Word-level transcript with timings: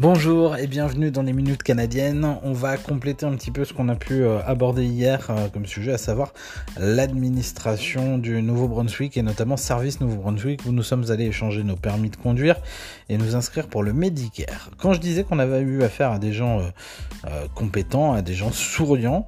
Bonjour 0.00 0.56
et 0.56 0.68
bienvenue 0.68 1.10
dans 1.10 1.24
les 1.24 1.32
minutes 1.32 1.64
canadiennes. 1.64 2.38
On 2.44 2.52
va 2.52 2.76
compléter 2.76 3.26
un 3.26 3.34
petit 3.34 3.50
peu 3.50 3.64
ce 3.64 3.72
qu'on 3.72 3.88
a 3.88 3.96
pu 3.96 4.22
euh, 4.22 4.38
aborder 4.46 4.84
hier 4.84 5.28
euh, 5.28 5.48
comme 5.48 5.66
sujet, 5.66 5.92
à 5.92 5.98
savoir 5.98 6.34
l'administration 6.78 8.16
du 8.16 8.40
Nouveau-Brunswick 8.40 9.16
et 9.16 9.22
notamment 9.22 9.56
Service 9.56 10.00
Nouveau-Brunswick 10.00 10.60
où 10.66 10.70
nous 10.70 10.84
sommes 10.84 11.10
allés 11.10 11.24
échanger 11.24 11.64
nos 11.64 11.74
permis 11.74 12.10
de 12.10 12.16
conduire 12.16 12.60
et 13.08 13.18
nous 13.18 13.34
inscrire 13.34 13.66
pour 13.66 13.82
le 13.82 13.92
Medicare. 13.92 14.70
Quand 14.78 14.92
je 14.92 15.00
disais 15.00 15.24
qu'on 15.24 15.40
avait 15.40 15.62
eu 15.62 15.82
affaire 15.82 16.12
à 16.12 16.20
des 16.20 16.32
gens 16.32 16.60
euh, 16.60 17.46
compétents, 17.56 18.12
à 18.12 18.22
des 18.22 18.34
gens 18.34 18.52
souriants, 18.52 19.26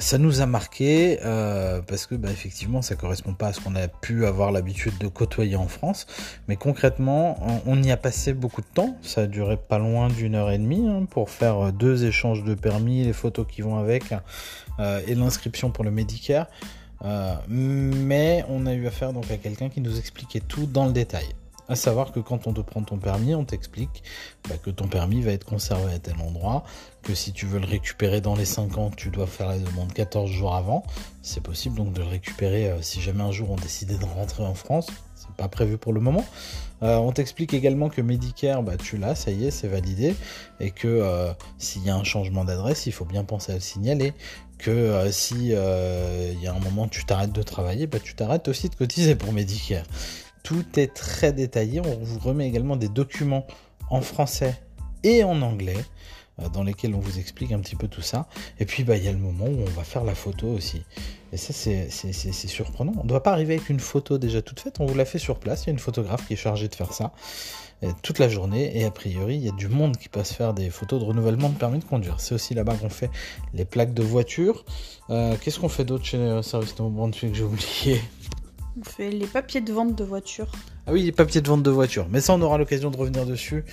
ça 0.00 0.18
nous 0.18 0.42
a 0.42 0.46
marqué 0.46 1.18
parce 1.86 2.06
que 2.06 2.14
bah, 2.14 2.28
effectivement 2.30 2.82
ça 2.82 2.94
correspond 2.94 3.32
pas 3.32 3.46
à 3.46 3.52
ce 3.54 3.60
qu'on 3.60 3.74
a 3.74 3.88
pu 3.88 4.26
avoir 4.26 4.52
l'habitude 4.52 4.98
de 4.98 5.06
côtoyer 5.06 5.56
en 5.56 5.68
France 5.68 6.06
mais 6.46 6.56
concrètement 6.56 7.38
on, 7.64 7.82
y 7.82 7.90
a 7.90 7.96
passé 7.96 8.34
beaucoup 8.34 8.60
de 8.60 8.66
temps 8.66 8.98
ça 9.00 9.22
a 9.22 9.26
duré 9.26 9.56
pas 9.56 9.78
loin 9.82 10.08
d'une 10.08 10.34
heure 10.34 10.50
et 10.50 10.58
demie 10.58 10.86
hein, 10.88 11.06
pour 11.08 11.30
faire 11.30 11.72
deux 11.72 12.04
échanges 12.04 12.44
de 12.44 12.54
permis 12.54 13.04
les 13.04 13.12
photos 13.12 13.46
qui 13.46 13.60
vont 13.60 13.76
avec 13.76 14.14
euh, 14.78 15.00
et 15.06 15.14
l'inscription 15.14 15.70
pour 15.70 15.84
le 15.84 15.90
Medicare 15.90 16.46
mais 17.48 18.44
on 18.48 18.64
a 18.64 18.74
eu 18.74 18.86
affaire 18.86 19.12
donc 19.12 19.28
à 19.28 19.36
quelqu'un 19.36 19.68
qui 19.68 19.80
nous 19.80 19.98
expliquait 19.98 20.38
tout 20.38 20.66
dans 20.66 20.86
le 20.86 20.92
détail 20.92 21.26
à 21.68 21.74
savoir 21.74 22.12
que 22.12 22.20
quand 22.20 22.46
on 22.46 22.52
te 22.52 22.60
prend 22.60 22.82
ton 22.82 22.98
permis, 22.98 23.34
on 23.34 23.44
t'explique 23.44 24.02
bah, 24.48 24.56
que 24.58 24.70
ton 24.70 24.88
permis 24.88 25.22
va 25.22 25.32
être 25.32 25.44
conservé 25.44 25.94
à 25.94 25.98
tel 25.98 26.14
endroit, 26.20 26.64
que 27.02 27.14
si 27.14 27.32
tu 27.32 27.46
veux 27.46 27.58
le 27.58 27.66
récupérer 27.66 28.20
dans 28.20 28.34
les 28.34 28.44
5 28.44 28.76
ans, 28.78 28.90
tu 28.94 29.10
dois 29.10 29.26
faire 29.26 29.48
la 29.48 29.58
demande 29.58 29.92
14 29.92 30.30
jours 30.30 30.54
avant. 30.54 30.82
C'est 31.22 31.42
possible 31.42 31.76
donc 31.76 31.92
de 31.92 32.00
le 32.00 32.08
récupérer 32.08 32.70
euh, 32.70 32.82
si 32.82 33.00
jamais 33.00 33.22
un 33.22 33.32
jour 33.32 33.50
on 33.50 33.56
décidait 33.56 33.96
de 33.96 34.04
rentrer 34.04 34.44
en 34.44 34.54
France. 34.54 34.88
C'est 35.22 35.36
pas 35.36 35.48
prévu 35.48 35.78
pour 35.78 35.92
le 35.92 36.00
moment. 36.00 36.24
Euh, 36.82 36.96
on 36.96 37.12
t'explique 37.12 37.54
également 37.54 37.88
que 37.88 38.00
Medicare, 38.00 38.62
bah, 38.62 38.76
tu 38.76 38.96
l'as, 38.96 39.14
ça 39.14 39.30
y 39.30 39.46
est, 39.46 39.50
c'est 39.50 39.68
validé, 39.68 40.16
et 40.58 40.70
que 40.70 40.88
euh, 40.88 41.32
s'il 41.58 41.84
y 41.84 41.90
a 41.90 41.96
un 41.96 42.04
changement 42.04 42.44
d'adresse, 42.44 42.86
il 42.86 42.92
faut 42.92 43.04
bien 43.04 43.24
penser 43.24 43.52
à 43.52 43.54
le 43.54 43.60
signaler. 43.60 44.12
Que 44.58 45.10
si 45.10 45.48
il 45.48 46.40
y 46.40 46.46
a 46.46 46.54
un 46.54 46.60
moment 46.60 46.86
tu 46.86 47.04
t'arrêtes 47.04 47.32
de 47.32 47.42
travailler, 47.42 47.88
bah, 47.88 47.98
tu 47.98 48.14
t'arrêtes 48.14 48.46
aussi 48.46 48.68
de 48.68 48.74
cotiser 48.76 49.16
pour 49.16 49.32
Medicare. 49.32 49.84
Tout 50.44 50.78
est 50.78 50.94
très 50.94 51.32
détaillé. 51.32 51.80
On 51.80 51.98
vous 52.00 52.20
remet 52.20 52.46
également 52.46 52.76
des 52.76 52.88
documents 52.88 53.44
en 53.90 54.02
français 54.02 54.60
et 55.02 55.24
en 55.24 55.42
anglais 55.42 55.76
euh, 55.76 55.82
dans 56.50 56.62
lesquels 56.62 56.94
on 56.94 57.00
vous 57.00 57.18
explique 57.18 57.52
un 57.52 57.60
petit 57.60 57.76
peu 57.76 57.88
tout 57.88 58.02
ça. 58.02 58.26
Et 58.58 58.64
puis, 58.64 58.84
bah, 58.84 58.96
il 58.96 59.04
y 59.04 59.08
a 59.08 59.12
le 59.12 59.18
moment 59.18 59.46
où 59.46 59.60
on 59.60 59.70
va 59.70 59.84
faire 59.84 60.04
la 60.04 60.14
photo 60.14 60.46
aussi. 60.48 60.82
Et 61.32 61.36
ça, 61.36 61.52
c'est 61.52 61.88
surprenant. 62.48 62.92
On 62.98 63.04
ne 63.04 63.08
doit 63.08 63.22
pas 63.22 63.32
arriver 63.32 63.54
avec 63.54 63.70
une 63.70 63.80
photo 63.80 64.18
déjà 64.18 64.42
toute 64.42 64.60
faite. 64.60 64.80
On 64.80 64.86
vous 64.86 64.94
la 64.94 65.04
fait 65.04 65.18
sur 65.18 65.38
place. 65.38 65.64
Il 65.64 65.66
y 65.66 65.70
a 65.70 65.72
une 65.72 65.78
photographe 65.78 66.26
qui 66.26 66.34
est 66.34 66.36
chargée 66.36 66.68
de 66.68 66.74
faire 66.74 66.92
ça 66.92 67.12
euh, 67.84 67.90
toute 68.02 68.18
la 68.18 68.28
journée. 68.28 68.76
Et 68.78 68.84
a 68.84 68.90
priori, 68.90 69.36
il 69.36 69.44
y 69.44 69.48
a 69.48 69.52
du 69.52 69.68
monde 69.68 69.96
qui 69.96 70.08
passe 70.08 70.32
faire 70.32 70.52
des 70.52 70.68
photos 70.68 71.00
de 71.00 71.06
renouvellement 71.06 71.48
de 71.48 71.56
permis 71.56 71.78
de 71.78 71.84
conduire. 71.84 72.20
C'est 72.20 72.34
aussi 72.34 72.54
là-bas 72.54 72.74
qu'on 72.74 72.90
fait 72.90 73.10
les 73.54 73.64
plaques 73.64 73.94
de 73.94 74.02
voiture. 74.02 74.64
Euh, 75.10 75.36
qu'est-ce 75.40 75.58
qu'on 75.58 75.70
fait 75.70 75.84
d'autre 75.84 76.04
chez 76.04 76.40
Service 76.42 76.78
No 76.78 76.90
que 77.10 77.34
j'ai 77.34 77.42
oublié? 77.42 78.00
On 78.78 78.84
fait 78.84 79.10
les 79.10 79.26
papiers 79.26 79.60
de 79.60 79.72
vente 79.72 79.94
de 79.94 80.04
voiture. 80.04 80.50
Ah 80.86 80.92
oui, 80.92 81.02
les 81.02 81.12
papiers 81.12 81.40
de 81.40 81.48
vente 81.48 81.62
de 81.62 81.70
voiture. 81.70 82.06
Mais 82.10 82.20
ça, 82.20 82.34
on 82.34 82.42
aura 82.42 82.58
l'occasion 82.58 82.90
de 82.90 82.96
revenir 82.96 83.26
dessus 83.26 83.64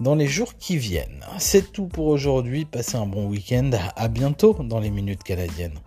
dans 0.00 0.14
les 0.14 0.26
jours 0.26 0.54
qui 0.58 0.76
viennent. 0.76 1.24
C'est 1.38 1.72
tout 1.72 1.86
pour 1.86 2.06
aujourd'hui. 2.06 2.64
Passez 2.64 2.96
un 2.96 3.06
bon 3.06 3.26
week-end. 3.26 3.70
À 3.96 4.08
bientôt 4.08 4.54
dans 4.62 4.80
les 4.80 4.90
minutes 4.90 5.22
canadiennes. 5.22 5.78